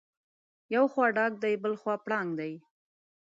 [0.75, 2.53] یو خوا ډاګ دی بلخوا پړانګ دی.